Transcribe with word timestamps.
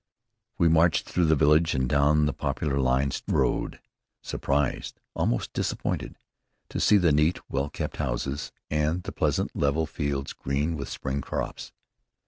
We 0.57 0.67
marched 0.67 1.05
through 1.07 1.25
the 1.25 1.35
village 1.35 1.75
and 1.75 1.87
down 1.87 2.25
the 2.25 2.33
poplar 2.33 2.79
lined 2.79 3.21
road, 3.27 3.79
surprised, 4.23 4.99
almost 5.13 5.53
disappointed, 5.53 6.17
to 6.69 6.79
see 6.79 6.97
the 6.97 7.11
neat, 7.11 7.37
well 7.51 7.69
kept 7.69 7.97
houses, 7.97 8.51
and 8.71 9.03
the 9.03 9.11
pleasant, 9.11 9.55
level 9.55 9.85
fields, 9.85 10.33
green 10.33 10.75
with 10.75 10.89
spring 10.89 11.21
crops. 11.21 11.71